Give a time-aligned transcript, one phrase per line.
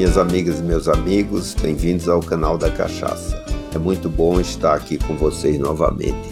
[0.00, 3.36] Minhas amigas e meus amigos, bem-vindos ao canal da Cachaça.
[3.74, 6.26] É muito bom estar aqui com vocês novamente.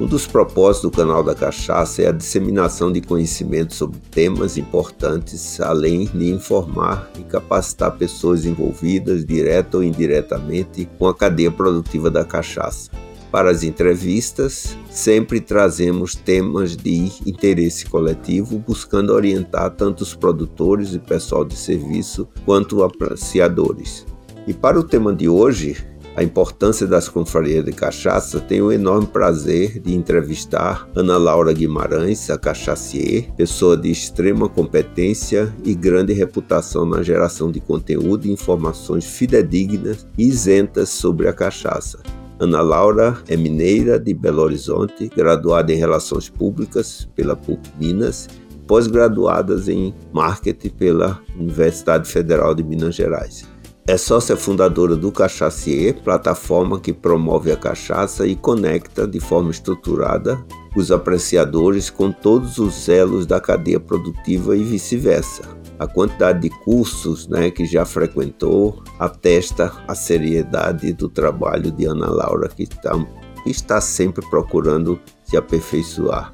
[0.00, 5.60] Um dos propósitos do canal da Cachaça é a disseminação de conhecimento sobre temas importantes,
[5.60, 12.24] além de informar e capacitar pessoas envolvidas, direta ou indiretamente, com a cadeia produtiva da
[12.24, 12.90] cachaça.
[13.34, 21.00] Para as entrevistas, sempre trazemos temas de interesse coletivo, buscando orientar tanto os produtores e
[21.00, 24.06] pessoal de serviço quanto apreciadores.
[24.46, 25.76] E para o tema de hoje,
[26.14, 32.30] a importância das confrarias de cachaça, tenho o enorme prazer de entrevistar Ana Laura Guimarães,
[32.30, 39.04] a cachacier, pessoa de extrema competência e grande reputação na geração de conteúdo e informações
[39.04, 41.98] fidedignas e isentas sobre a cachaça.
[42.38, 48.28] Ana Laura é mineira de Belo Horizonte, graduada em Relações Públicas pela PUC Minas,
[48.66, 53.46] pós-graduadas em Marketing pela Universidade Federal de Minas Gerais.
[53.86, 60.42] É sócia fundadora do Cachacier, plataforma que promove a cachaça e conecta de forma estruturada
[60.74, 65.42] os apreciadores com todos os elos da cadeia produtiva e vice-versa.
[65.84, 72.08] A quantidade de cursos né, que já frequentou atesta a seriedade do trabalho de Ana
[72.08, 72.92] Laura, que está,
[73.44, 76.32] está sempre procurando se aperfeiçoar.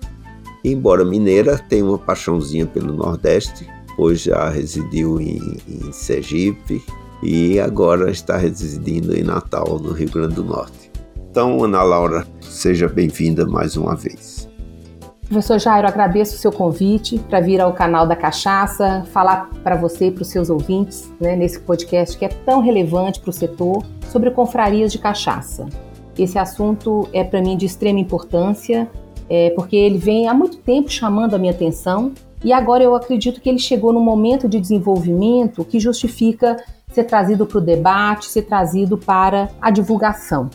[0.65, 6.81] Embora mineira, tem uma paixãozinha pelo Nordeste, pois já residiu em, em Sergipe,
[7.21, 10.93] e agora está residindo em Natal, no Rio Grande do Norte.
[11.29, 14.30] Então, Ana Laura, seja bem-vinda mais uma vez.
[15.31, 20.09] Professor Jairo, agradeço o seu convite para vir ao canal da Cachaça, falar para você
[20.09, 23.85] e para os seus ouvintes, né, nesse podcast que é tão relevante para o setor,
[24.11, 25.69] sobre confrarias de cachaça.
[26.19, 28.91] Esse assunto é para mim de extrema importância,
[29.29, 32.11] é, porque ele vem há muito tempo chamando a minha atenção
[32.43, 36.57] e agora eu acredito que ele chegou num momento de desenvolvimento que justifica
[36.91, 40.51] ser trazido para o debate, ser trazido para a divulgação.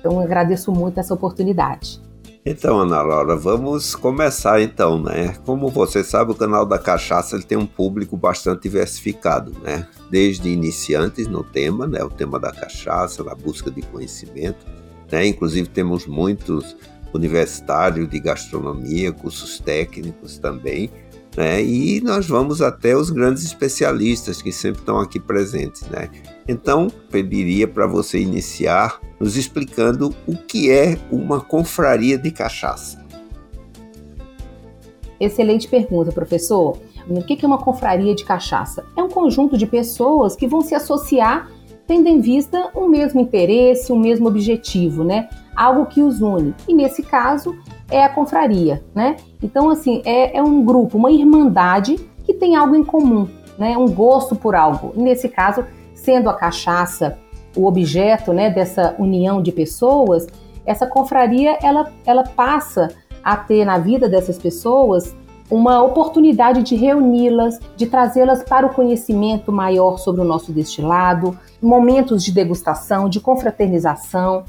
[0.00, 2.03] Então, agradeço muito essa oportunidade.
[2.46, 5.34] Então, Ana Laura, vamos começar então, né?
[5.46, 9.88] Como você sabe, o canal da Cachaça ele tem um público bastante diversificado, né?
[10.10, 12.04] Desde iniciantes no tema, né?
[12.04, 14.66] O tema da cachaça, na busca de conhecimento,
[15.10, 15.26] né?
[15.26, 16.76] Inclusive temos muitos
[17.14, 20.90] universitários de gastronomia, cursos técnicos também,
[21.36, 21.62] né?
[21.62, 26.10] E nós vamos até os grandes especialistas que sempre estão aqui presentes, né?
[26.46, 33.02] Então, pediria para você iniciar nos explicando o que é uma confraria de cachaça.
[35.18, 36.78] Excelente pergunta, professor.
[37.08, 38.84] O que é uma confraria de cachaça?
[38.96, 41.50] É um conjunto de pessoas que vão se associar
[41.86, 45.28] tendo em vista um mesmo interesse, um mesmo objetivo, né?
[45.54, 46.54] Algo que os une.
[46.66, 47.56] E nesse caso,
[47.90, 49.16] é a confraria, né?
[49.42, 53.28] Então, assim, é, é um grupo, uma irmandade que tem algo em comum,
[53.58, 53.76] né?
[53.76, 54.92] Um gosto por algo.
[54.96, 57.18] nesse caso, sendo a cachaça
[57.56, 60.26] o objeto, né, dessa união de pessoas,
[60.66, 62.88] essa confraria ela, ela passa
[63.22, 65.14] a ter na vida dessas pessoas
[65.50, 72.24] uma oportunidade de reuni-las, de trazê-las para o conhecimento maior sobre o nosso destilado, momentos
[72.24, 74.44] de degustação, de confraternização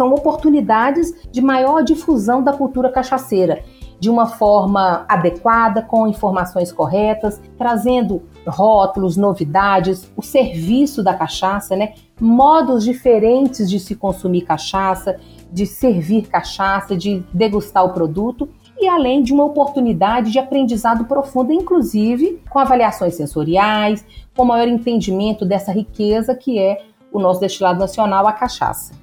[0.00, 3.62] são oportunidades de maior difusão da cultura cachaceira,
[3.98, 11.92] de uma forma adequada, com informações corretas, trazendo rótulos, novidades, o serviço da cachaça, né?
[12.18, 15.20] modos diferentes de se consumir cachaça,
[15.52, 21.52] de servir cachaça, de degustar o produto e além de uma oportunidade de aprendizado profundo,
[21.52, 24.02] inclusive com avaliações sensoriais,
[24.34, 28.98] com maior entendimento dessa riqueza que é o nosso destilado nacional, a cachaça.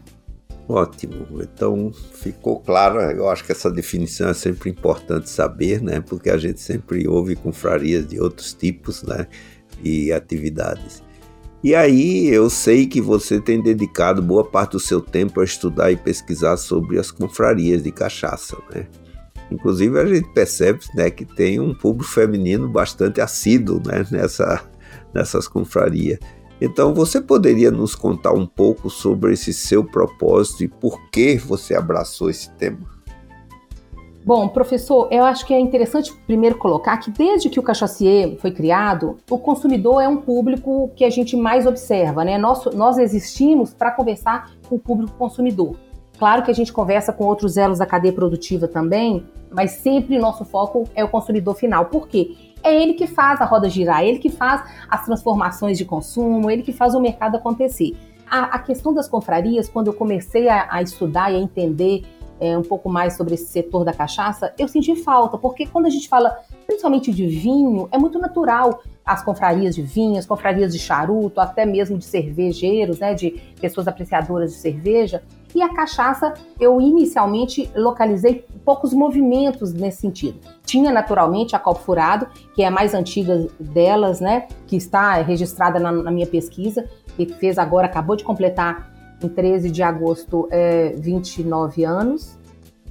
[0.67, 1.25] Ótimo.
[1.41, 2.99] Então ficou claro.
[2.99, 6.01] Eu acho que essa definição é sempre importante saber, né?
[6.01, 9.27] Porque a gente sempre ouve confrarias de outros tipos, né?
[9.83, 11.01] E atividades.
[11.63, 15.91] E aí eu sei que você tem dedicado boa parte do seu tempo a estudar
[15.91, 18.87] e pesquisar sobre as confrarias de cachaça, né?
[19.49, 24.61] Inclusive a gente percebe, né, que tem um público feminino bastante assíduo, né, nessa,
[25.13, 26.19] nessas confrarias.
[26.59, 31.75] Então, você poderia nos contar um pouco sobre esse seu propósito e por que você
[31.75, 32.97] abraçou esse tema?
[34.25, 38.51] Bom, professor, eu acho que é interessante primeiro colocar que desde que o cachacier foi
[38.51, 42.37] criado, o consumidor é um público que a gente mais observa, né?
[42.37, 45.77] Nós, nós existimos para conversar com o público consumidor.
[46.19, 50.43] Claro que a gente conversa com outros elos da cadeia produtiva também, mas sempre nosso
[50.43, 51.85] foco é o consumidor final.
[51.85, 52.35] Por quê?
[52.63, 56.49] É ele que faz a roda girar, é ele que faz as transformações de consumo,
[56.49, 57.95] é ele que faz o mercado acontecer.
[58.29, 62.03] A, a questão das confrarias, quando eu comecei a, a estudar e a entender
[62.39, 65.89] é, um pouco mais sobre esse setor da cachaça, eu senti falta, porque quando a
[65.89, 71.39] gente fala principalmente de vinho, é muito natural as confrarias de vinhas, confrarias de charuto,
[71.39, 75.23] até mesmo de cervejeiros, né, de pessoas apreciadoras de cerveja.
[75.57, 80.37] E a cachaça, eu inicialmente localizei poucos movimentos nesse sentido.
[80.63, 85.79] Tinha naturalmente a Copo Furado, que é a mais antiga delas, né, que está registrada
[85.79, 90.89] na, na minha pesquisa, que fez agora, acabou de completar em 13 de agosto, é,
[90.89, 92.37] 29 anos.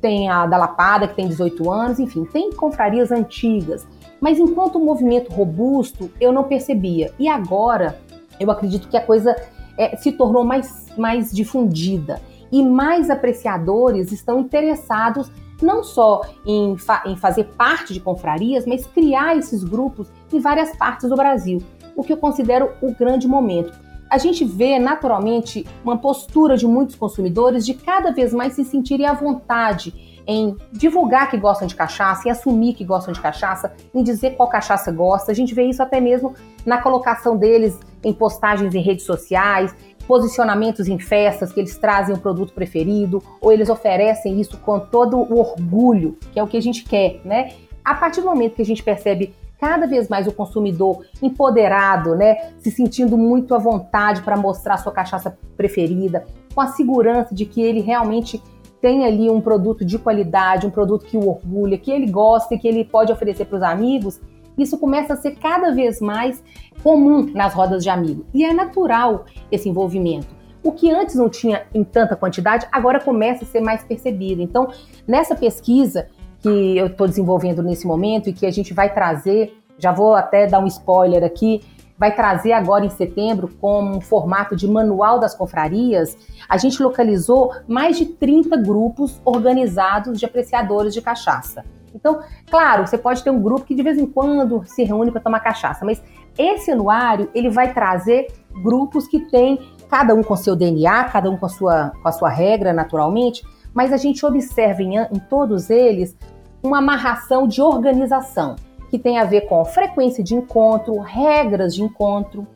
[0.01, 3.87] Tem a da Lapada, que tem 18 anos, enfim, tem confrarias antigas.
[4.21, 7.12] Mas enquanto um movimento robusto, eu não percebia.
[7.17, 7.97] E agora,
[8.41, 9.37] eu acredito que a coisa
[9.79, 12.21] é, se tornou mais, mais difundida
[12.51, 15.31] e mais apreciadores estão interessados
[15.63, 20.77] não só em, fa em fazer parte de confrarias, mas criar esses grupos em várias
[20.77, 21.63] partes do Brasil,
[21.95, 23.73] o que eu considero o grande momento.
[24.09, 29.07] A gente vê naturalmente uma postura de muitos consumidores de cada vez mais se sentirem
[29.07, 34.03] à vontade em divulgar que gostam de cachaça, em assumir que gostam de cachaça, em
[34.03, 35.31] dizer qual cachaça gosta.
[35.31, 36.35] A gente vê isso até mesmo
[36.65, 39.75] na colocação deles em postagens em redes sociais,
[40.06, 45.17] posicionamentos em festas que eles trazem o produto preferido, ou eles oferecem isso com todo
[45.17, 47.53] o orgulho, que é o que a gente quer, né?
[47.85, 52.53] A partir do momento que a gente percebe cada vez mais o consumidor empoderado, né,
[52.58, 56.25] se sentindo muito à vontade para mostrar sua cachaça preferida,
[56.55, 58.43] com a segurança de que ele realmente
[58.81, 62.59] tem ali um produto de qualidade, um produto que o orgulha, que ele gosta e
[62.59, 64.20] que ele pode oferecer para os amigos,
[64.56, 66.43] isso começa a ser cada vez mais
[66.82, 68.25] comum nas rodas de amigos.
[68.32, 70.29] E é natural esse envolvimento.
[70.62, 74.43] O que antes não tinha em tanta quantidade, agora começa a ser mais percebido.
[74.43, 74.69] Então,
[75.06, 76.08] nessa pesquisa
[76.41, 80.47] que eu estou desenvolvendo nesse momento e que a gente vai trazer, já vou até
[80.47, 81.61] dar um spoiler aqui,
[81.99, 86.17] vai trazer agora em setembro como um formato de manual das confrarias,
[86.49, 91.64] a gente localizou mais de 30 grupos organizados de apreciadores de cachaça.
[91.97, 92.21] Então,
[92.51, 95.41] claro, você pode ter um grupo que de vez em quando se reúne para tomar
[95.41, 96.03] cachaça, mas
[96.39, 98.29] esse anuário ele vai trazer
[98.63, 99.59] grupos que têm
[99.89, 103.45] cada um com seu DNA, cada um com a sua, com a sua regra, naturalmente,
[103.73, 106.17] mas a gente observa em, em todos eles
[106.63, 108.57] uma amarração de organização
[108.91, 112.47] que tem a ver com frequência de encontro, regras de encontro,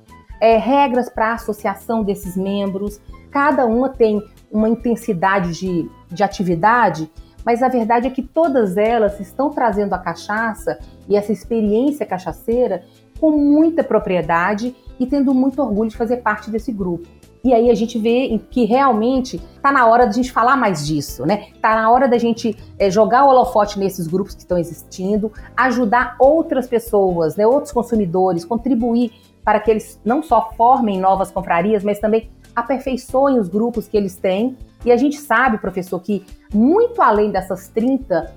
[0.40, 3.00] é, regras para associação desses membros.
[3.30, 7.10] Cada uma tem uma intensidade de, de atividade
[7.44, 10.78] mas a verdade é que todas elas estão trazendo a cachaça
[11.08, 12.82] e essa experiência cachaceira
[13.20, 17.06] com muita propriedade e tendo muito orgulho de fazer parte desse grupo.
[17.42, 20.86] E aí a gente vê que realmente está na hora de a gente falar mais
[20.86, 21.46] disso, né?
[21.54, 26.16] Está na hora da gente é, jogar o holofote nesses grupos que estão existindo, ajudar
[26.18, 31.98] outras pessoas, né, outros consumidores, contribuir para que eles não só formem novas confrarias, mas
[31.98, 34.56] também aperfeiçoem os grupos que eles têm.
[34.84, 38.32] E a gente sabe, professor, que muito além dessas 30,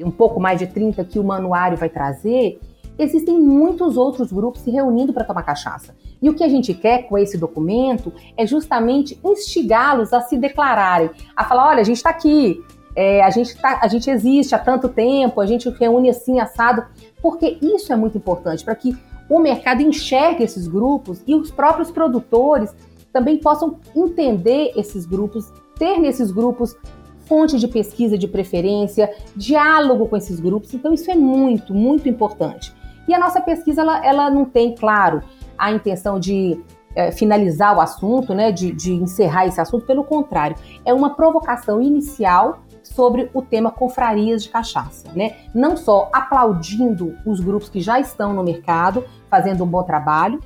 [0.00, 2.60] um pouco mais de 30 que o manuário vai trazer,
[2.98, 5.94] existem muitos outros grupos se reunindo para tomar cachaça.
[6.20, 11.10] E o que a gente quer com esse documento é justamente instigá-los a se declararem,
[11.36, 12.60] a falar: olha, a gente está aqui,
[12.96, 16.84] é, a, gente tá, a gente existe há tanto tempo, a gente reúne assim, assado,
[17.22, 18.96] porque isso é muito importante para que
[19.28, 22.74] o mercado enxergue esses grupos e os próprios produtores
[23.12, 26.76] também possam entender esses grupos, ter nesses grupos
[27.28, 30.72] fonte de pesquisa de preferência, diálogo com esses grupos.
[30.72, 32.74] Então, isso é muito, muito importante.
[33.06, 35.22] E a nossa pesquisa, ela, ela não tem, claro,
[35.56, 36.58] a intenção de
[36.94, 41.82] é, finalizar o assunto, né, de, de encerrar esse assunto, pelo contrário, é uma provocação
[41.82, 45.36] inicial sobre o tema confrarias de cachaça, né?
[45.54, 50.40] Não só aplaudindo os grupos que já estão no mercado, fazendo um bom trabalho,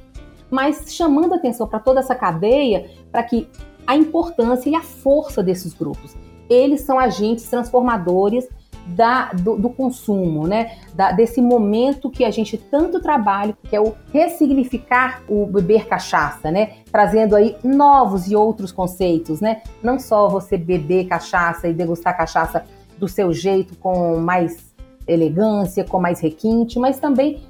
[0.51, 3.49] mas chamando atenção para toda essa cadeia para que
[3.87, 6.17] a importância e a força desses grupos.
[6.49, 8.49] Eles são agentes transformadores
[8.87, 10.77] da, do, do, consumo, né?
[10.95, 16.51] Da, desse momento que a gente tanto trabalha, que é o ressignificar o beber cachaça,
[16.51, 16.75] né?
[16.91, 19.63] Trazendo aí novos e outros conceitos, né?
[19.83, 22.65] Não só você beber cachaça e degustar cachaça
[22.99, 24.73] do seu jeito, com mais
[25.07, 27.43] elegância, com mais requinte, mas também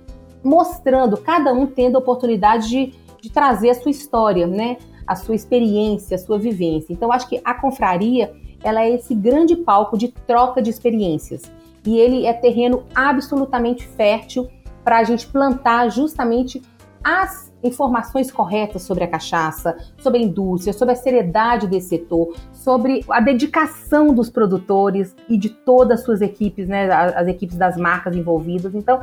[0.43, 4.77] mostrando, cada um tendo a oportunidade de, de trazer a sua história, né?
[5.07, 6.93] A sua experiência, a sua vivência.
[6.93, 8.33] Então, acho que a confraria
[8.63, 11.43] ela é esse grande palco de troca de experiências.
[11.85, 14.49] E ele é terreno absolutamente fértil
[14.85, 16.63] para a gente plantar justamente
[17.03, 23.05] as informações corretas sobre a cachaça, sobre a indústria, sobre a seriedade desse setor, sobre
[23.09, 28.17] a dedicação dos produtores e de todas as suas equipes, né, as equipes das marcas
[28.17, 28.75] envolvidas.
[28.75, 29.03] Então,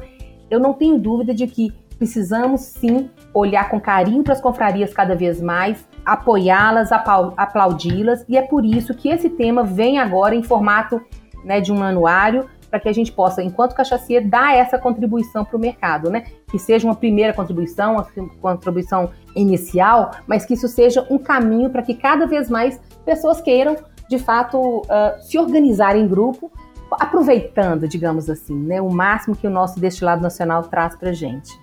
[0.50, 5.16] eu não tenho dúvida de que precisamos sim olhar com carinho para as confrarias cada
[5.16, 11.00] vez mais, apoiá-las, aplaudi-las, e é por isso que esse tema vem agora em formato
[11.44, 15.58] né, de um anuário para que a gente possa, enquanto cachaceiro, dar essa contribuição para
[15.58, 16.26] o mercado, né?
[16.48, 18.08] Que seja uma primeira contribuição, uma
[18.40, 23.76] contribuição inicial, mas que isso seja um caminho para que cada vez mais pessoas queiram,
[24.08, 26.52] de fato, uh, se organizar em grupo,
[26.92, 31.60] aproveitando, digamos assim, né, o máximo que o nosso destilado nacional traz para gente.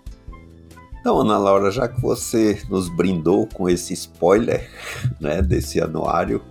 [1.07, 4.69] Então, Ana Laura, já que você nos brindou com esse spoiler
[5.21, 6.43] né, desse anuário,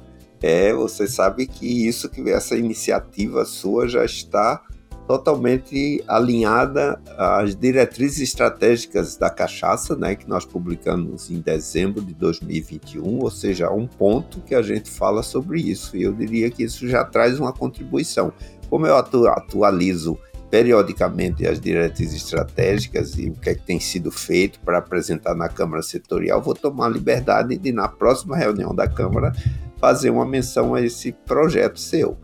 [0.42, 4.62] é, você sabe que isso que essa iniciativa sua já está
[5.06, 13.20] totalmente alinhada às diretrizes estratégicas da cachaça, né, que nós publicamos em dezembro de 2021,
[13.20, 15.98] ou seja, um ponto que a gente fala sobre isso.
[15.98, 18.32] E eu diria que isso já traz uma contribuição.
[18.70, 20.18] Como eu atualizo
[20.56, 25.50] periodicamente as diretrizes estratégicas e o que, é que tem sido feito para apresentar na
[25.50, 29.34] Câmara Setorial, vou tomar a liberdade de, na próxima reunião da Câmara,
[29.78, 32.18] fazer uma menção a esse projeto seu.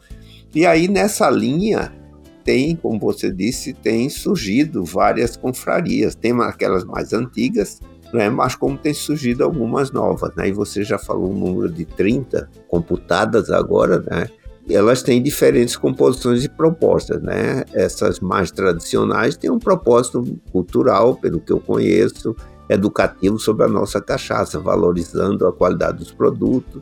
[0.55, 1.93] E aí, nessa linha,
[2.41, 6.15] tem, como você disse, tem surgido várias confrarias.
[6.15, 7.81] Tem aquelas mais antigas,
[8.13, 10.33] né, mas como tem surgido algumas novas.
[10.37, 14.29] Né, e você já falou um número de 30 computadas agora, né?
[14.73, 17.63] Elas têm diferentes composições e propostas, né?
[17.73, 22.35] Essas mais tradicionais têm um propósito cultural, pelo que eu conheço,
[22.69, 26.81] educativo sobre a nossa cachaça, valorizando a qualidade dos produtos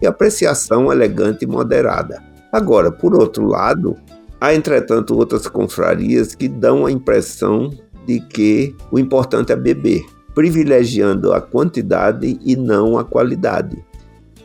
[0.00, 2.22] e apreciação elegante e moderada.
[2.52, 3.96] Agora, por outro lado,
[4.40, 7.68] Há, entretanto, outras confrarias que dão a impressão
[8.06, 10.02] de que o importante é beber,
[10.34, 13.76] privilegiando a quantidade e não a qualidade.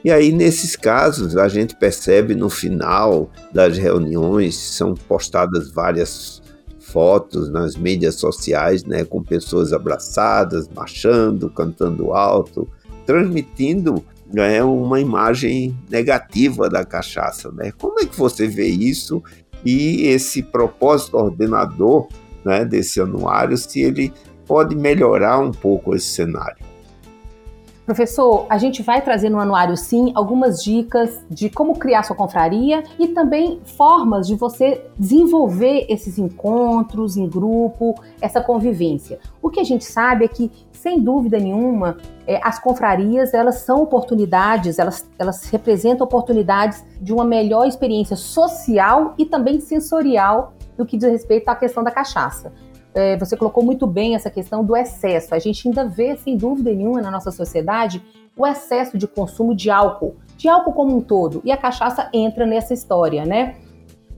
[0.05, 6.43] E aí, nesses casos, a gente percebe no final das reuniões, são postadas várias
[6.77, 12.69] fotos nas mídias sociais, né, com pessoas abraçadas, marchando, cantando alto,
[13.03, 17.51] transmitindo né, uma imagem negativa da cachaça.
[17.51, 17.71] Né?
[17.75, 19.23] Como é que você vê isso
[19.65, 22.07] e esse propósito ordenador
[22.45, 24.13] né, desse anuário, se ele
[24.45, 26.74] pode melhorar um pouco esse cenário.
[27.85, 32.83] Professor, a gente vai trazer no anuário sim algumas dicas de como criar sua confraria
[32.97, 39.19] e também formas de você desenvolver esses encontros em grupo, essa convivência.
[39.39, 43.83] O que a gente sabe é que, sem dúvida nenhuma, é, as confrarias elas são
[43.83, 50.97] oportunidades, elas, elas representam oportunidades de uma melhor experiência social e também sensorial no que
[50.97, 52.51] diz respeito à questão da cachaça
[52.95, 55.35] é, você colocou muito bem essa questão do excesso.
[55.35, 58.01] A gente ainda vê, sem dúvida nenhuma, na nossa sociedade,
[58.37, 61.41] o excesso de consumo de álcool, de álcool como um todo.
[61.43, 63.55] E a cachaça entra nessa história, né?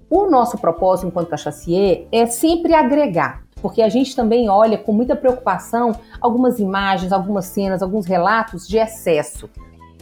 [0.09, 5.15] O nosso propósito enquanto cachacier é sempre agregar, porque a gente também olha com muita
[5.15, 5.91] preocupação
[6.21, 9.49] algumas imagens, algumas cenas, alguns relatos de excesso.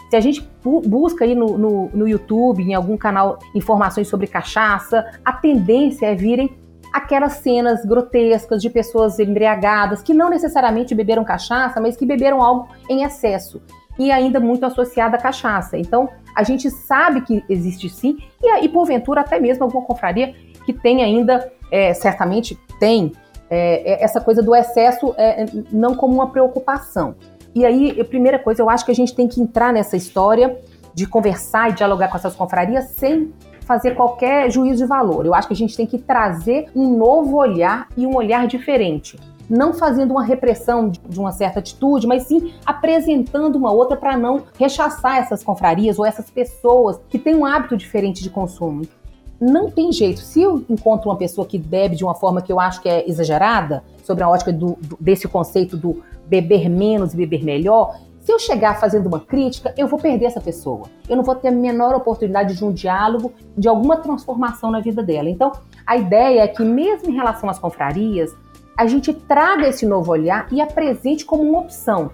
[0.10, 5.06] Se a gente busca aí no, no, no YouTube, em algum canal, informações sobre cachaça,
[5.24, 6.56] a tendência é virem
[6.96, 12.70] aquelas cenas grotescas de pessoas embriagadas que não necessariamente beberam cachaça, mas que beberam algo
[12.90, 13.62] em excesso
[14.00, 15.78] e ainda muito associada à cachaça.
[15.78, 20.34] Então, a gente sabe que existe sim, e, e porventura até mesmo alguma confraria
[20.66, 23.12] que tem ainda, é, certamente tem,
[23.50, 27.16] é, é essa coisa do excesso é, não como uma preocupação.
[27.54, 30.58] E aí, a primeira coisa, eu acho que a gente tem que entrar nessa história
[30.94, 33.34] de conversar e dialogar com essas confrarias sem
[33.66, 35.26] fazer qualquer juízo de valor.
[35.26, 39.20] Eu acho que a gente tem que trazer um novo olhar e um olhar diferente.
[39.50, 44.44] Não fazendo uma repressão de uma certa atitude, mas sim apresentando uma outra para não
[44.58, 48.88] rechaçar essas confrarias ou essas pessoas que têm um hábito diferente de consumo.
[49.40, 50.22] Não tem jeito.
[50.22, 53.08] Se eu encontro uma pessoa que bebe de uma forma que eu acho que é
[53.08, 58.32] exagerada, sobre a ótica do, do, desse conceito do beber menos e beber melhor, se
[58.32, 60.88] eu chegar fazendo uma crítica, eu vou perder essa pessoa.
[61.08, 65.04] Eu não vou ter a menor oportunidade de um diálogo, de alguma transformação na vida
[65.04, 65.30] dela.
[65.30, 65.52] Então,
[65.86, 68.36] a ideia é que, mesmo em relação às confrarias,
[68.76, 72.10] a gente traga esse novo olhar e apresente como uma opção.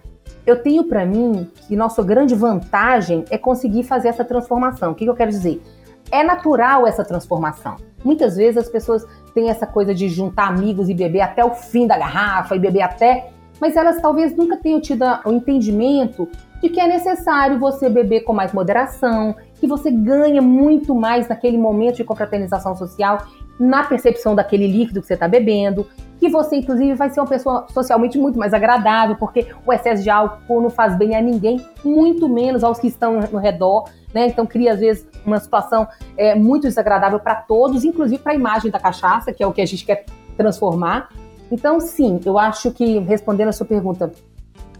[0.45, 4.91] Eu tenho para mim que nossa grande vantagem é conseguir fazer essa transformação.
[4.91, 5.63] O que, que eu quero dizer?
[6.11, 7.77] É natural essa transformação.
[8.03, 11.87] Muitas vezes as pessoas têm essa coisa de juntar amigos e beber até o fim
[11.87, 16.27] da garrafa e beber até mas elas talvez nunca tenham tido o entendimento
[16.61, 21.57] de que é necessário você beber com mais moderação, que você ganha muito mais naquele
[21.57, 23.19] momento de confraternização social,
[23.59, 25.87] na percepção daquele líquido que você está bebendo,
[26.19, 30.09] que você, inclusive, vai ser uma pessoa socialmente muito mais agradável, porque o excesso de
[30.09, 34.27] álcool não faz bem a ninguém, muito menos aos que estão no redor, né?
[34.27, 35.87] Então cria, às vezes, uma situação
[36.17, 39.61] é, muito desagradável para todos, inclusive para a imagem da cachaça, que é o que
[39.61, 40.05] a gente quer
[40.37, 41.09] transformar.
[41.51, 44.11] Então, sim, eu acho que, respondendo a sua pergunta,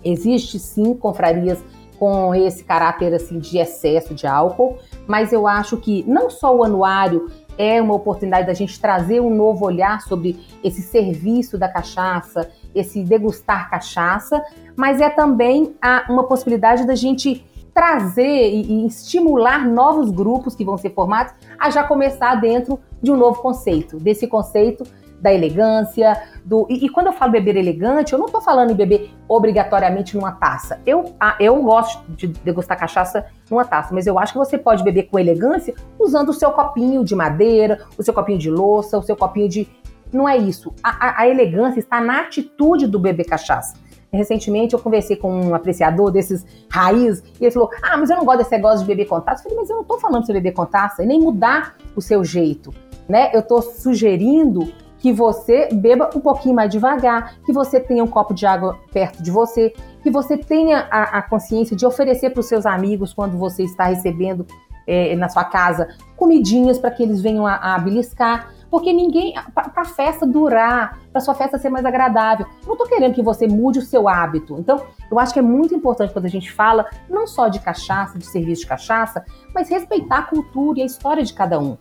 [0.03, 1.63] existe sim confrarias
[1.99, 6.63] com esse caráter assim de excesso de álcool, mas eu acho que não só o
[6.63, 12.49] anuário é uma oportunidade da gente trazer um novo olhar sobre esse serviço da cachaça,
[12.73, 14.43] esse degustar cachaça,
[14.75, 15.75] mas é também
[16.09, 21.83] uma possibilidade da gente trazer e, estimular novos grupos que vão ser formados a já
[21.83, 24.83] começar dentro de um novo conceito, desse conceito
[25.21, 28.75] da elegância, do e, e, quando eu falo beber elegante, eu não estou falando em
[28.75, 30.81] beber obrigatoriamente numa taça.
[30.85, 34.83] Eu, ah, eu gosto de degustar cachaça numa taça, mas eu acho que você pode
[34.83, 39.03] beber com elegância usando o seu copinho de madeira, o seu copinho de louça, o
[39.03, 39.67] seu copinho de.
[40.11, 40.73] Não é isso.
[40.83, 43.75] A, a, a elegância está na atitude do beber cachaça.
[44.11, 48.25] Recentemente eu conversei com um apreciador desses raiz e ele falou: Ah, mas eu não
[48.25, 49.41] gosto desse negócio de beber com taça.
[49.41, 52.01] Eu falei, mas eu não estou falando você beber com taça e nem mudar o
[52.01, 52.73] seu jeito.
[53.07, 53.29] Né?
[53.33, 58.35] Eu estou sugerindo que você beba um pouquinho mais devagar, que você tenha um copo
[58.35, 62.45] de água perto de você, que você tenha a, a consciência de oferecer para os
[62.45, 64.45] seus amigos quando você está recebendo
[64.85, 68.51] é, na sua casa comidinhas para que eles venham a, a beliscar.
[68.69, 69.33] Porque ninguém.
[69.53, 72.45] Para a festa durar, para sua festa ser mais agradável.
[72.61, 74.55] Eu não estou querendo que você mude o seu hábito.
[74.57, 74.81] Então,
[75.11, 78.25] eu acho que é muito importante quando a gente fala não só de cachaça, de
[78.25, 81.75] serviço de cachaça, mas respeitar a cultura e a história de cada um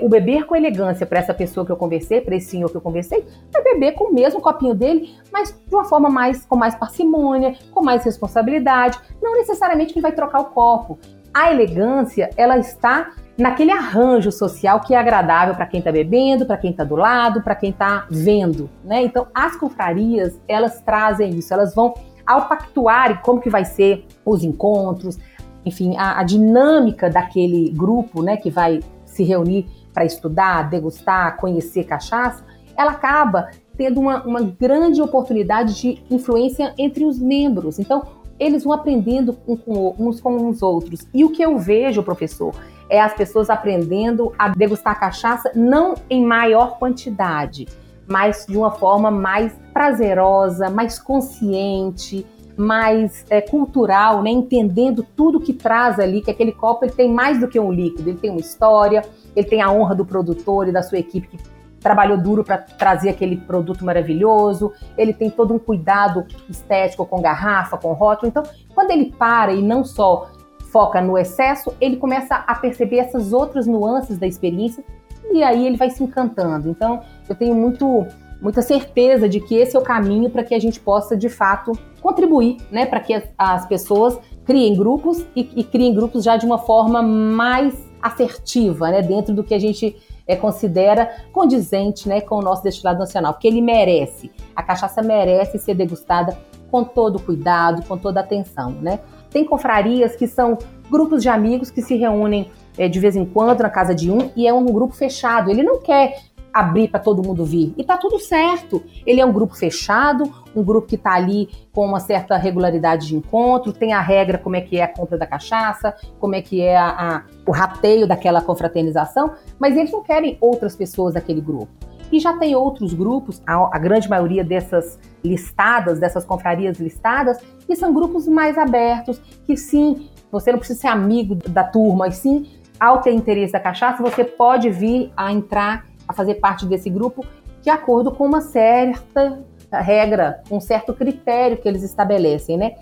[0.00, 2.80] o beber com elegância para essa pessoa que eu conversei, para esse senhor que eu
[2.80, 6.74] conversei, é beber com o mesmo copinho dele, mas de uma forma mais com mais
[6.74, 8.98] parcimônia, com mais responsabilidade.
[9.20, 10.98] Não necessariamente que vai trocar o copo.
[11.34, 16.58] A elegância, ela está naquele arranjo social que é agradável para quem está bebendo, para
[16.58, 19.02] quem está do lado, para quem está vendo, né?
[19.02, 21.94] Então, as confrarias, elas trazem isso, elas vão
[22.26, 25.18] ao pactuar como que vai ser os encontros,
[25.64, 28.80] enfim, a, a dinâmica daquele grupo, né, que vai
[29.12, 32.44] se reunir para estudar, degustar, conhecer cachaça,
[32.76, 37.78] ela acaba tendo uma, uma grande oportunidade de influência entre os membros.
[37.78, 38.02] Então,
[38.38, 41.06] eles vão aprendendo uns com os outros.
[41.14, 42.54] E o que eu vejo, professor,
[42.88, 47.68] é as pessoas aprendendo a degustar cachaça não em maior quantidade,
[48.06, 52.26] mas de uma forma mais prazerosa, mais consciente,
[52.56, 54.30] mais é, cultural, né?
[54.30, 58.10] entendendo tudo que traz ali, que aquele copo ele tem mais do que um líquido,
[58.10, 59.02] ele tem uma história,
[59.34, 61.38] ele tem a honra do produtor e da sua equipe que
[61.80, 67.76] trabalhou duro para trazer aquele produto maravilhoso, ele tem todo um cuidado estético com garrafa,
[67.76, 68.28] com rótulo.
[68.28, 68.42] Então,
[68.74, 70.30] quando ele para e não só
[70.70, 74.82] foca no excesso, ele começa a perceber essas outras nuances da experiência
[75.30, 76.68] e aí ele vai se encantando.
[76.68, 78.06] Então, eu tenho muito
[78.42, 81.72] muita certeza de que esse é o caminho para que a gente possa, de fato,
[82.02, 86.44] contribuir, né, para que as, as, pessoas criem grupos e, e, criem grupos já de
[86.44, 92.36] uma forma mais assertiva, né, dentro do que a gente é, considera condizente, né, com
[92.36, 96.36] o nosso destilado nacional, porque ele merece, a cachaça merece ser degustada
[96.68, 98.98] com todo cuidado, com toda atenção, né.
[99.30, 100.58] Tem confrarias que são
[100.90, 104.30] grupos de amigos que se reúnem é, de vez em quando na casa de um
[104.36, 105.50] e é um grupo fechado.
[105.50, 106.18] Ele não quer
[106.52, 107.72] abrir para todo mundo vir.
[107.76, 108.82] E tá tudo certo.
[109.06, 113.16] Ele é um grupo fechado, um grupo que está ali com uma certa regularidade de
[113.16, 116.60] encontro, tem a regra como é que é a compra da cachaça, como é que
[116.60, 121.72] é a, a, o rateio daquela confraternização, mas eles não querem outras pessoas daquele grupo.
[122.12, 127.74] E já tem outros grupos, a, a grande maioria dessas listadas, dessas confrarias listadas, que
[127.74, 132.46] são grupos mais abertos, que sim, você não precisa ser amigo da turma, e sim,
[132.78, 137.26] ao ter interesse da cachaça, você pode vir a entrar a fazer parte desse grupo
[137.60, 139.40] de acordo com uma certa
[139.72, 142.76] regra, um certo critério que eles estabelecem, né?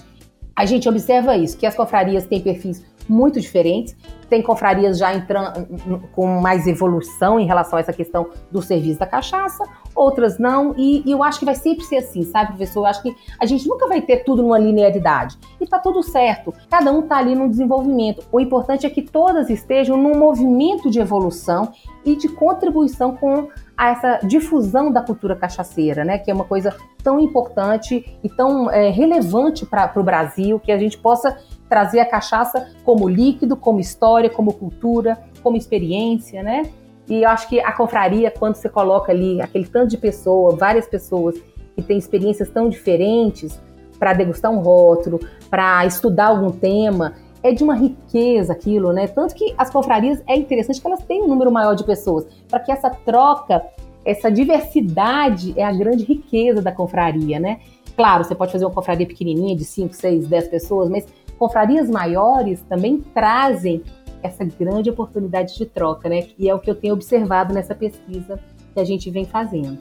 [0.54, 3.96] A gente observa isso, que as confrarias têm perfis muito diferentes.
[4.28, 5.66] Tem confrarias já entrando
[6.12, 11.02] com mais evolução em relação a essa questão do serviço da cachaça, outras não, e,
[11.04, 12.80] e, eu acho que vai sempre ser assim, sabe, professor?
[12.80, 15.36] Eu acho que a gente nunca vai ter tudo numa linearidade.
[15.60, 18.24] E tá tudo certo, cada um tá ali no desenvolvimento.
[18.30, 21.72] O importante é que todas estejam num movimento de evolução
[22.04, 26.18] e de contribuição com a essa difusão da cultura cachaceira, né?
[26.18, 30.78] Que é uma coisa tão importante e tão é, relevante para o Brasil, que a
[30.78, 31.38] gente possa
[31.70, 36.64] trazer a cachaça como líquido, como história, como cultura, como experiência, né?
[37.08, 40.86] E eu acho que a confraria, quando você coloca ali aquele tanto de pessoa, várias
[40.86, 41.36] pessoas
[41.76, 43.60] que têm experiências tão diferentes
[43.98, 49.06] para degustar um rótulo, para estudar algum tema, é de uma riqueza aquilo, né?
[49.06, 52.60] Tanto que as confrarias é interessante que elas têm um número maior de pessoas, para
[52.60, 53.62] que essa troca,
[54.04, 57.60] essa diversidade é a grande riqueza da confraria, né?
[57.96, 61.06] Claro, você pode fazer uma confraria pequenininha de 5, 6, 10 pessoas, mas
[61.40, 63.82] confrarias maiores também trazem
[64.22, 66.28] essa grande oportunidade de troca, né?
[66.38, 68.38] E é o que eu tenho observado nessa pesquisa
[68.74, 69.78] que a gente vem fazendo.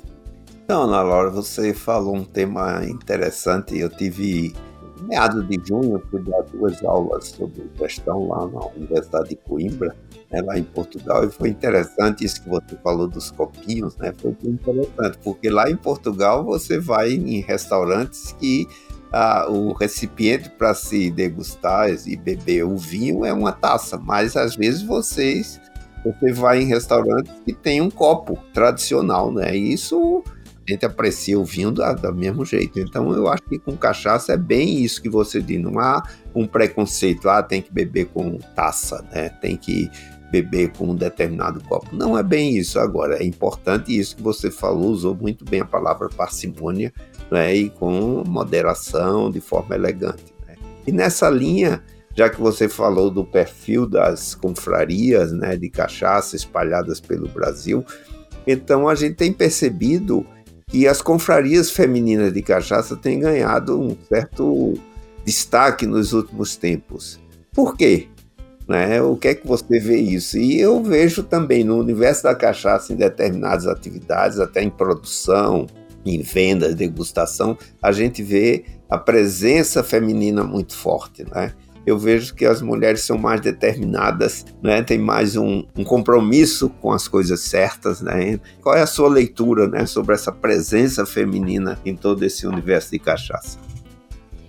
[0.63, 3.77] Então, Ana Laura, você falou um tema interessante.
[3.77, 4.55] Eu tive
[5.01, 9.93] meados de junho, fui dar duas aulas sobre gestão lá na Universidade de Coimbra,
[10.31, 14.13] né, lá em Portugal, e foi interessante isso que você falou dos copinhos, né?
[14.17, 18.67] Foi interessante, porque lá em Portugal você vai em restaurantes que
[19.49, 24.83] o recipiente para se degustar e beber o vinho é uma taça, mas às vezes
[24.83, 25.59] vocês
[26.03, 29.55] você vai em restaurantes que tem um copo tradicional, né?
[29.55, 30.23] E isso
[30.67, 32.79] a gente aprecia o vinho do, do mesmo jeito.
[32.79, 36.45] Então eu acho que com cachaça é bem isso que você diz, não há um
[36.45, 39.29] preconceito, ah, tem que beber com taça, né?
[39.29, 39.89] Tem que
[40.31, 41.95] beber com um determinado copo.
[41.95, 43.17] Não é bem isso agora.
[43.17, 46.93] É importante isso que você falou, usou muito bem a palavra parcimônia,
[47.31, 47.55] né?
[47.55, 50.33] E com moderação, de forma elegante.
[50.47, 50.55] Né?
[50.85, 51.83] E nessa linha,
[52.15, 57.85] já que você falou do perfil das confrarias, né, de cachaça espalhadas pelo Brasil,
[58.45, 60.25] então a gente tem percebido
[60.67, 64.73] que as confrarias femininas de cachaça têm ganhado um certo
[65.25, 67.19] destaque nos últimos tempos.
[67.51, 68.07] Por quê?
[68.67, 69.01] Né?
[69.01, 70.37] O que é que você vê isso?
[70.37, 75.65] E eu vejo também no universo da cachaça, em determinadas atividades, até em produção,
[76.05, 81.53] em vendas, degustação, a gente vê a presença feminina muito forte, né?
[81.85, 84.83] Eu vejo que as mulheres são mais determinadas, né?
[84.83, 88.39] Tem mais um, um compromisso com as coisas certas, né?
[88.61, 92.99] Qual é a sua leitura, né, sobre essa presença feminina em todo esse universo de
[92.99, 93.57] cachaça?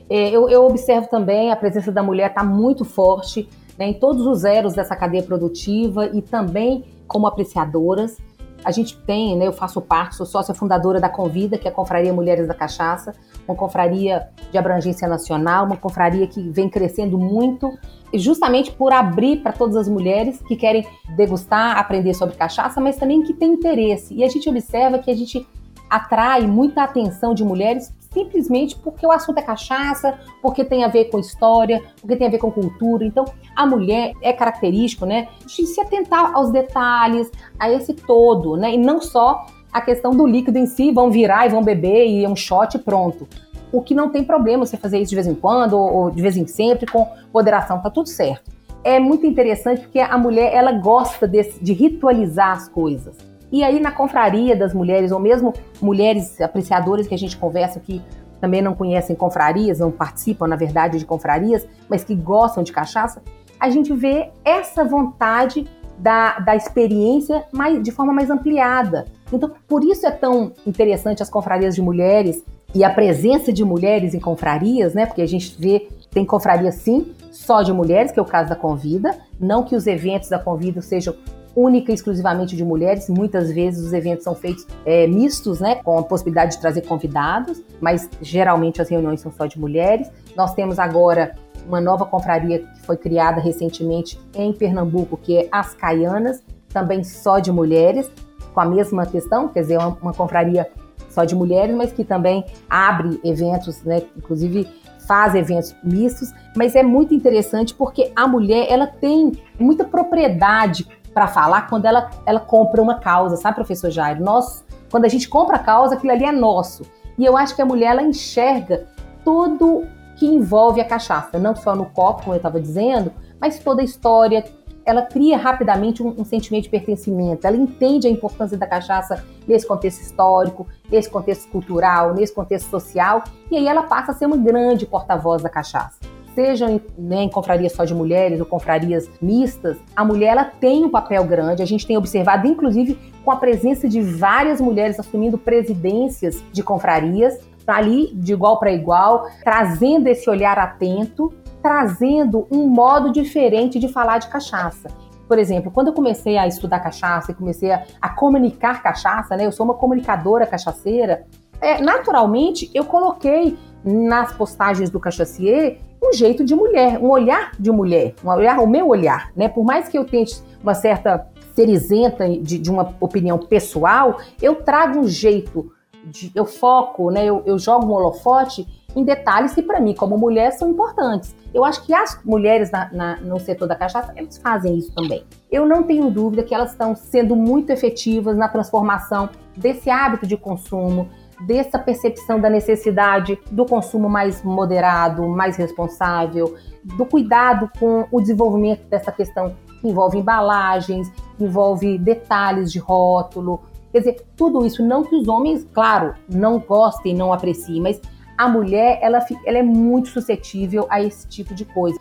[0.09, 4.27] É, eu, eu, observo também a presença da mulher está muito forte né, em todos
[4.27, 8.19] os elos dessa cadeia produtiva e também como apreciadoras.
[8.65, 11.75] A gente tem, né, eu faço parte, sou sócia fundadora da Convida, que é a
[11.75, 13.15] Confraria Mulheres da Cachaça,
[13.49, 17.73] uma confraria de abrangência nacional, uma confraria que vem crescendo muito,
[18.15, 23.23] justamente por abrir para todas as mulheres que querem degustar, aprender sobre cachaça, mas também
[23.23, 24.15] que têm interesse.
[24.15, 25.47] E a gente observa que a gente
[25.89, 31.07] atrai muita atenção de mulheres simplesmente porque o assunto é cachaça, porque tem a ver
[31.07, 33.05] com história, porque tem a ver com cultura.
[33.05, 38.75] Então, a mulher é característico, né, de se atentar aos detalhes, a esse todo, né,
[38.75, 42.25] e não só a questão do líquido em si, vão virar e vão beber e
[42.25, 43.29] é um shot pronto.
[43.73, 46.37] O que não tem problema você fazer isso de vez em quando ou de vez
[46.37, 48.51] em sempre com moderação, tá tudo certo.
[48.83, 53.30] É muito interessante porque a mulher ela gosta desse, de ritualizar as coisas.
[53.53, 58.01] E aí, na confraria das mulheres, ou mesmo mulheres apreciadoras que a gente conversa que
[58.41, 63.23] também não conhecem confrarias, não participam, na verdade, de confrarias, mas que gostam de cachaça,
[63.59, 65.67] a gente vê essa vontade
[65.99, 69.07] da, da experiência mais, de forma mais ampliada.
[69.31, 72.43] Então, por isso é tão interessante as confrarias de mulheres
[72.75, 75.05] e a presença de mulheres em confrarias, né?
[75.05, 78.57] Porque a gente vê, tem confraria sim, só de mulheres, que é o caso da
[78.57, 79.19] Convida.
[79.39, 81.15] Não que os eventos da Convida sejam
[81.55, 83.09] única e exclusivamente de mulheres.
[83.09, 87.63] Muitas vezes os eventos são feitos é, mistos, né, com a possibilidade de trazer convidados,
[87.81, 90.11] mas geralmente as reuniões são só de mulheres.
[90.37, 91.35] Nós temos agora
[91.67, 97.39] uma nova confraria que foi criada recentemente em Pernambuco, que é As Caianas, também só
[97.39, 98.11] de mulheres,
[98.55, 100.67] com a mesma questão, quer dizer, uma, uma confraria
[101.09, 104.67] só de mulheres, mas que também abre eventos, né, inclusive
[105.07, 111.27] faz eventos mistos, mas é muito interessante porque a mulher ela tem muita propriedade para
[111.27, 114.21] falar quando ela, ela compra uma causa, sabe, professor Jair?
[114.21, 116.85] Nós, quando a gente compra a causa, aquilo ali é nosso.
[117.19, 118.87] E eu acho que a mulher ela enxerga
[119.25, 123.83] tudo que envolve a cachaça, não só no copo, como eu estava dizendo, mas toda
[123.83, 124.45] a história.
[124.83, 127.47] Ela cria rapidamente um, um, sentimento de pertencimento.
[127.47, 133.23] Ela entende a importância da cachaça nesse contexto histórico, nesse contexto cultural, nesse contexto social,
[133.51, 135.99] e aí ela passa a ser uma grande porta-voz da cachaça
[136.41, 140.89] sejam né, em confrarias só de mulheres ou confrarias mistas, a mulher ela tem um
[140.89, 141.63] papel grande.
[141.63, 147.39] A gente tem observado, inclusive, com a presença de várias mulheres assumindo presidências de confrarias,
[147.67, 154.19] ali de igual para igual, trazendo esse olhar atento, trazendo um modo diferente de falar
[154.19, 154.89] de cachaça.
[155.29, 159.47] Por exemplo, quando eu comecei a estudar cachaça e comecei a, a comunicar cachaça, né?
[159.47, 161.25] Eu sou uma comunicadora cachaceira.
[161.61, 167.71] É, naturalmente, eu coloquei nas postagens do cachacier um jeito de mulher, um olhar de
[167.71, 169.49] mulher, um olhar, o meu olhar, né?
[169.49, 174.57] Por mais que eu tente uma certa ser isenta de, de uma opinião pessoal, eu
[174.57, 175.71] trago um jeito,
[176.05, 177.25] de, eu foco, né?
[177.25, 181.35] Eu, eu jogo um holofote em detalhes que para mim, como mulher, são importantes.
[181.53, 185.25] Eu acho que as mulheres na, na, no setor da cachaça, elas fazem isso também.
[185.51, 190.37] Eu não tenho dúvida que elas estão sendo muito efetivas na transformação desse hábito de
[190.37, 191.09] consumo,
[191.47, 198.87] dessa percepção da necessidade do consumo mais moderado, mais responsável, do cuidado com o desenvolvimento
[198.89, 203.63] dessa questão que envolve embalagens, que envolve detalhes de rótulo.
[203.93, 208.01] Quer dizer, tudo isso, não que os homens, claro, não gostem, não apreciem, mas
[208.37, 211.99] a mulher ela, ela é muito suscetível a esse tipo de coisa.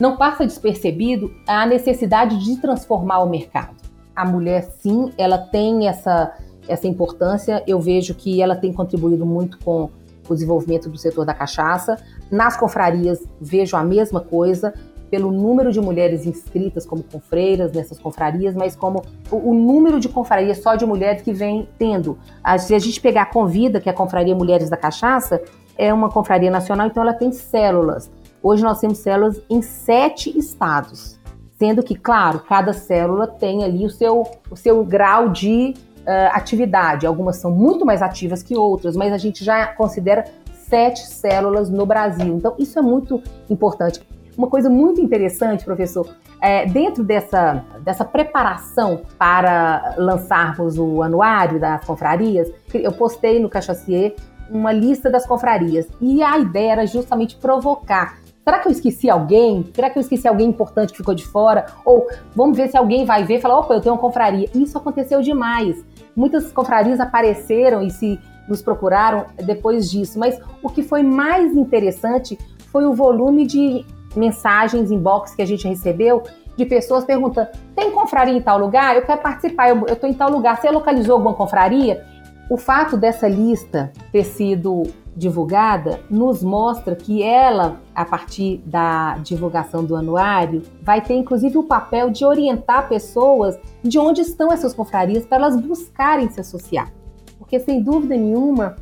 [0.00, 3.76] Não passa despercebido a necessidade de transformar o mercado.
[4.16, 6.32] A mulher, sim, ela tem essa,
[6.68, 7.62] essa importância.
[7.66, 9.90] Eu vejo que ela tem contribuído muito com
[10.28, 11.96] o desenvolvimento do setor da cachaça.
[12.30, 14.72] Nas confrarias, vejo a mesma coisa
[15.10, 20.08] pelo número de mulheres inscritas como confreiras nessas confrarias, mas como o, o número de
[20.08, 22.18] confrarias só de mulheres que vem tendo.
[22.58, 25.42] Se a gente pegar a Convida, que é a Confraria Mulheres da Cachaça,
[25.76, 28.10] é uma confraria nacional, então ela tem células.
[28.42, 31.18] Hoje nós temos células em sete estados,
[31.58, 37.06] sendo que, claro, cada célula tem ali o seu, o seu grau de uh, atividade.
[37.06, 41.84] Algumas são muito mais ativas que outras, mas a gente já considera sete células no
[41.84, 42.34] Brasil.
[42.36, 44.00] Então, isso é muito importante.
[44.36, 46.08] Uma coisa muito interessante, professor,
[46.40, 54.14] é, dentro dessa, dessa preparação para lançarmos o anuário das confrarias, eu postei no Cachacier
[54.50, 58.18] uma lista das confrarias e a ideia era justamente provocar.
[58.44, 59.70] Será que eu esqueci alguém?
[59.72, 61.66] Será que eu esqueci alguém importante que ficou de fora?
[61.84, 64.48] Ou vamos ver se alguém vai ver e falar: opa, eu tenho uma confraria.
[64.52, 65.84] Isso aconteceu demais.
[66.14, 72.38] Muitas confrarias apareceram e se nos procuraram depois disso, mas o que foi mais interessante
[72.70, 73.84] foi o volume de
[74.16, 76.22] mensagens, inbox que a gente recebeu
[76.56, 78.96] de pessoas perguntando: tem confraria em tal lugar?
[78.96, 80.60] Eu quero participar, eu estou em tal lugar.
[80.60, 82.04] Você localizou alguma confraria?
[82.50, 84.82] O fato dessa lista ter sido
[85.16, 91.62] divulgada nos mostra que ela, a partir da divulgação do anuário, vai ter inclusive o
[91.62, 96.92] papel de orientar pessoas de onde estão essas confrarias para elas buscarem se associar.
[97.38, 98.76] Porque, sem dúvida nenhuma,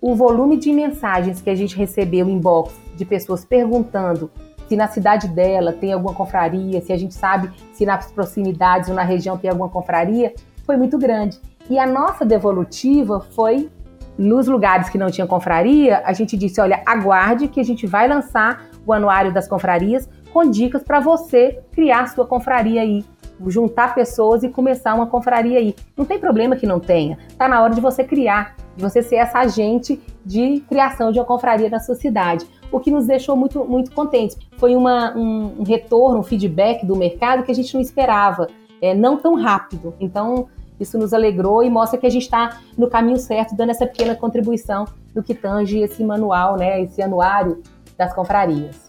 [0.00, 4.30] o volume de mensagens que a gente recebeu em box de pessoas perguntando
[4.68, 8.94] se na cidade dela tem alguma confraria, se a gente sabe se nas proximidades ou
[8.94, 11.40] na região tem alguma confraria, foi muito grande.
[11.70, 13.70] E a nossa devolutiva foi
[14.18, 18.08] nos lugares que não tinha confraria, a gente disse: olha, aguarde que a gente vai
[18.08, 23.04] lançar o anuário das confrarias com dicas para você criar sua confraria aí,
[23.46, 25.74] juntar pessoas e começar uma confraria aí.
[25.96, 29.16] Não tem problema que não tenha, tá na hora de você criar, de você ser
[29.16, 33.64] essa agente de criação de uma confraria na sua cidade o que nos deixou muito,
[33.64, 34.36] muito contentes.
[34.56, 38.48] Foi uma, um, um retorno, um feedback do mercado que a gente não esperava,
[38.80, 39.94] é, não tão rápido.
[39.98, 40.48] Então,
[40.80, 44.14] isso nos alegrou e mostra que a gente está no caminho certo, dando essa pequena
[44.14, 47.62] contribuição do que tange esse manual, né, esse anuário
[47.96, 48.88] das confrarias.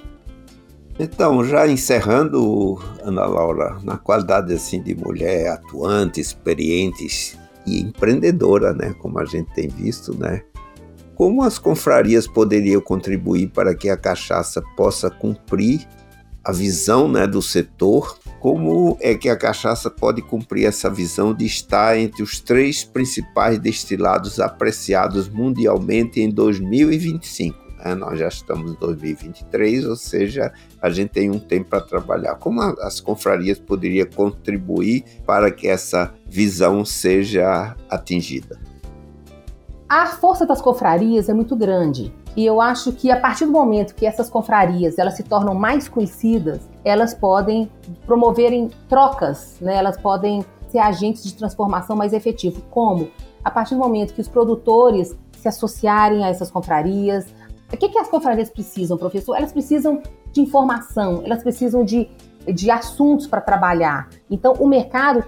[1.00, 8.94] Então, já encerrando, Ana Laura, na qualidade assim de mulher atuante, experiente e empreendedora, né,
[9.00, 10.44] como a gente tem visto, né,
[11.16, 15.88] como as confrarias poderiam contribuir para que a cachaça possa cumprir
[16.44, 18.18] a visão né, do setor?
[18.40, 23.60] Como é que a cachaça pode cumprir essa visão de estar entre os três principais
[23.60, 27.58] destilados apreciados mundialmente em 2025?
[27.84, 27.96] Né?
[27.96, 32.36] Nós já estamos em 2023, ou seja, a gente tem um tempo para trabalhar.
[32.36, 38.69] Como as confrarias poderiam contribuir para que essa visão seja atingida?
[39.90, 42.14] A força das confrarias é muito grande.
[42.38, 45.90] E eu acho que a partir do momento que essas confrarias elas se tornam mais
[45.90, 47.68] conhecidas, elas podem
[48.06, 49.78] promoverem trocas, né?
[49.78, 52.62] elas podem ser agentes de transformação mais efetivos.
[52.70, 53.10] Como?
[53.44, 57.26] A partir do momento que os produtores se associarem a essas confrarias.
[57.74, 59.36] O que, que as confrarias precisam, professor?
[59.36, 62.08] Elas precisam de informação, elas precisam de,
[62.46, 64.08] de assuntos para trabalhar.
[64.30, 65.24] Então, o mercado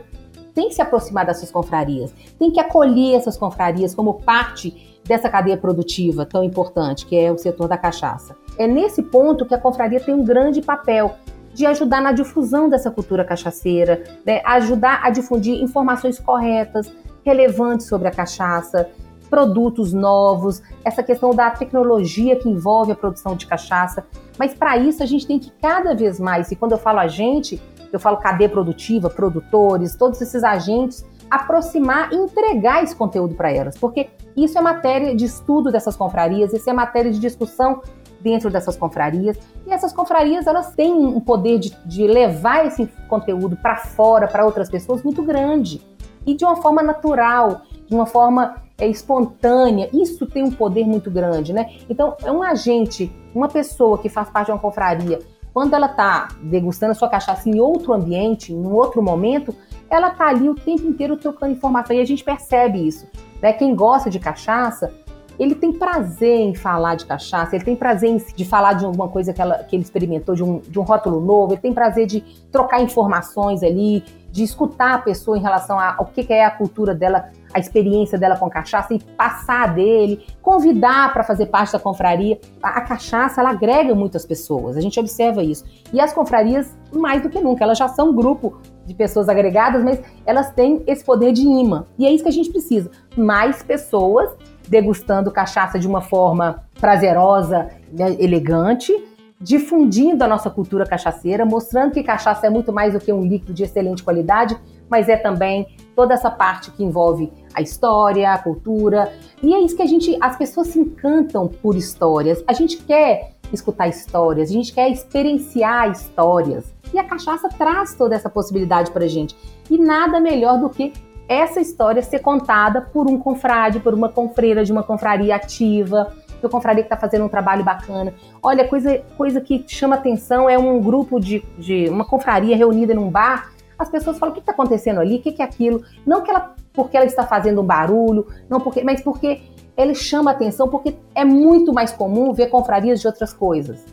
[0.53, 5.57] tem que se aproximar dessas confrarias, tem que acolher essas confrarias como parte dessa cadeia
[5.57, 8.35] produtiva tão importante que é o setor da cachaça.
[8.57, 11.15] É nesse ponto que a confraria tem um grande papel
[11.53, 14.41] de ajudar na difusão dessa cultura cachaceira, né?
[14.45, 16.91] ajudar a difundir informações corretas,
[17.25, 18.89] relevantes sobre a cachaça,
[19.29, 24.05] produtos novos, essa questão da tecnologia que envolve a produção de cachaça.
[24.37, 27.07] Mas para isso a gente tem que cada vez mais, e quando eu falo a
[27.07, 27.61] gente,
[27.95, 33.77] eu falo cadeia produtiva, produtores, todos esses agentes, aproximar e entregar esse conteúdo para elas,
[33.77, 37.81] porque isso é matéria de estudo dessas confrarias, isso é matéria de discussão
[38.19, 39.37] dentro dessas confrarias.
[39.65, 44.45] E essas confrarias, elas têm um poder de, de levar esse conteúdo para fora, para
[44.45, 45.81] outras pessoas, muito grande.
[46.25, 49.89] E de uma forma natural, de uma forma é, espontânea.
[49.93, 51.71] Isso tem um poder muito grande, né?
[51.89, 55.19] Então, é um agente, uma pessoa que faz parte de uma confraria,
[55.53, 59.53] quando ela está degustando a sua cachaça em outro ambiente, em outro momento,
[59.89, 63.05] ela está ali o tempo inteiro trocando informação e a gente percebe isso.
[63.41, 63.51] Né?
[63.51, 64.93] Quem gosta de cachaça,
[65.37, 69.09] ele tem prazer em falar de cachaça, ele tem prazer em, de falar de alguma
[69.09, 72.07] coisa que, ela, que ele experimentou, de um, de um rótulo novo, ele tem prazer
[72.07, 76.95] de trocar informações ali, de escutar a pessoa em relação ao que é a cultura
[76.95, 81.79] dela a experiência dela com a cachaça e passar dele, convidar para fazer parte da
[81.79, 82.39] confraria.
[82.61, 85.65] A, a, cachaça, ela agrega muitas pessoas, a gente observa isso.
[85.93, 89.83] E as confrarias, mais do que nunca, elas já são um grupo de pessoas agregadas,
[89.83, 91.85] mas elas têm esse poder de imã.
[91.97, 92.89] E é isso que a gente precisa.
[93.15, 94.31] Mais pessoas
[94.67, 98.93] degustando cachaça de uma forma prazerosa, né, elegante,
[99.41, 103.53] difundindo a nossa cultura cachaceira, mostrando que cachaça é muito mais do que um líquido
[103.53, 104.57] de excelente qualidade,
[104.91, 109.11] mas é também toda essa parte que envolve a história, a cultura.
[109.41, 112.43] E é isso que a gente, as pessoas se encantam por histórias.
[112.45, 116.73] A gente quer escutar histórias, a gente quer experienciar histórias.
[116.93, 119.33] E a cachaça traz toda essa possibilidade para a gente.
[119.69, 120.91] E nada melhor do que
[121.27, 126.45] essa história ser contada por um confrade, por uma confreira de uma confraria ativa, de
[126.45, 128.13] uma confraria que está fazendo um trabalho bacana.
[128.43, 133.09] Olha, coisa, coisa que chama atenção é um grupo de, de uma confraria reunida num
[133.09, 133.51] bar
[133.81, 135.17] as pessoas falam: o que está acontecendo ali?
[135.17, 135.83] O que, que é aquilo?
[136.05, 139.41] Não que ela, porque ela está fazendo um barulho, não porque, mas porque
[139.75, 143.85] ele chama atenção, porque é muito mais comum ver confrarias de outras coisas.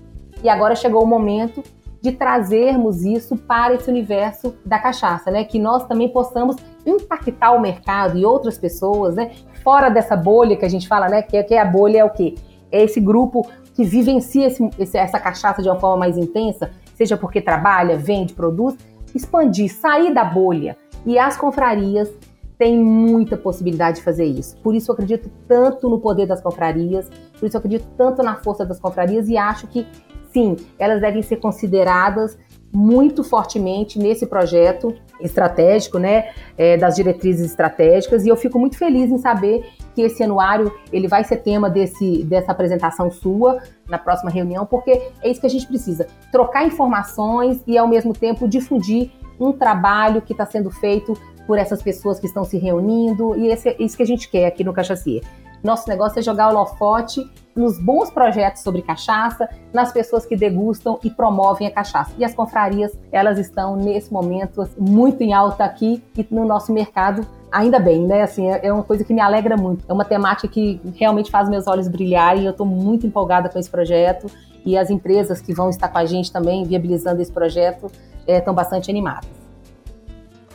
[0.43, 1.63] E agora chegou o momento
[2.01, 5.45] de trazermos isso para esse universo da cachaça, né?
[5.45, 9.33] Que nós também possamos impactar o mercado e outras pessoas, né?
[9.65, 11.23] Fora dessa bolha que a gente fala, né?
[11.23, 12.37] Que, que a bolha é o quê?
[12.71, 17.41] É esse grupo que vivencia esse, essa cachaça de uma forma mais intensa, seja porque
[17.41, 18.77] trabalha, vende, produz,
[19.15, 20.77] expandir, sair da bolha.
[21.07, 22.11] E as confrarias
[22.59, 24.57] têm muita possibilidade de fazer isso.
[24.59, 28.35] Por isso eu acredito tanto no poder das confrarias, por isso eu acredito tanto na
[28.37, 29.87] força das confrarias e acho que
[30.33, 32.37] sim, elas devem ser consideradas
[32.73, 39.11] muito fortemente nesse projeto estratégico, né, é, das diretrizes estratégicas, e eu fico muito feliz
[39.11, 44.31] em saber que esse anuário ele vai ser tema desse, dessa apresentação sua na próxima
[44.31, 44.91] reunião, porque
[45.23, 50.23] é isso que a gente precisa: trocar informações e ao mesmo tempo difundir um trabalho
[50.23, 51.15] que está sendo feito
[51.47, 54.47] por essas pessoas que estão se reunindo, e esse, é isso que a gente quer
[54.47, 55.23] aqui no Cachacier.
[55.63, 60.99] Nosso negócio é jogar o holofote nos bons projetos sobre cachaça, nas pessoas que degustam
[61.03, 62.13] e promovem a cachaça.
[62.17, 66.73] E as confrarias, elas estão nesse momento assim, muito em alta aqui e no nosso
[66.73, 68.23] mercado ainda bem, né?
[68.23, 69.85] Assim, é, é uma coisa que me alegra muito.
[69.89, 72.45] É uma temática que realmente faz meus olhos brilharem.
[72.45, 74.29] Eu estou muito empolgada com esse projeto
[74.65, 77.91] e as empresas que vão estar com a gente também viabilizando esse projeto
[78.27, 79.29] estão é, bastante animadas.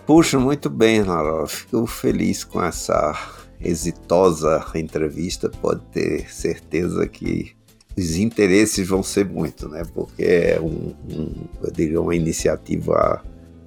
[0.06, 1.48] Puxa, muito bem, Lara.
[1.48, 3.14] Fico feliz com essa
[3.64, 7.56] exitosa entrevista, pode ter certeza que
[7.98, 9.84] os interesses vão ser muito, né?
[9.94, 13.24] Porque é um, um eu diria uma iniciativa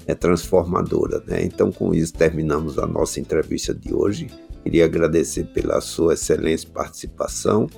[0.06, 1.42] é transformadora, né?
[1.42, 4.28] Então, com isso terminamos a nossa entrevista de hoje.
[4.62, 7.68] Queria agradecer pela sua excelente participação,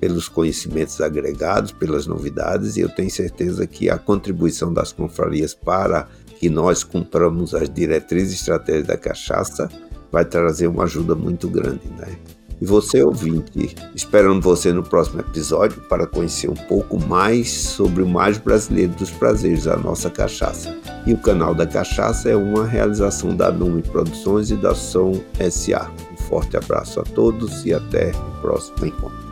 [0.00, 6.08] pelos conhecimentos agregados, pelas novidades, e eu tenho certeza que a contribuição das confrarias para
[6.38, 9.68] que nós cumpramos as diretrizes e estratégias da cachaça
[10.16, 12.16] vai trazer uma ajuda muito grande, né?
[12.58, 18.08] E você, ouvinte, esperando você no próximo episódio para conhecer um pouco mais sobre o
[18.08, 20.74] mais brasileiro dos prazeres, a nossa cachaça.
[21.06, 25.90] E o canal da Cachaça é uma realização da Nume Produções e da Som SA.
[26.10, 29.25] Um forte abraço a todos e até o próximo encontro.